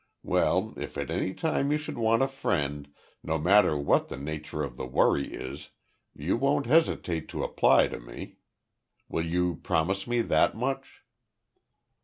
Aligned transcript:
Well, 0.23 0.73
if 0.77 0.97
at 0.97 1.11
any 1.11 1.31
time 1.35 1.71
you 1.71 1.77
should 1.77 1.95
want 1.99 2.23
a 2.23 2.27
friend, 2.27 2.91
no 3.21 3.37
matter 3.37 3.77
what 3.77 4.07
the 4.07 4.17
nature 4.17 4.63
of 4.63 4.75
the 4.75 4.87
worry 4.87 5.31
is, 5.31 5.69
you 6.15 6.37
won't 6.37 6.65
hesitate 6.65 7.29
to 7.29 7.43
apply 7.43 7.85
to 7.89 7.99
me. 7.99 8.37
Will 9.09 9.27
you 9.27 9.57
promise 9.57 10.07
me 10.07 10.21
that 10.21 10.57
much?" 10.57 11.03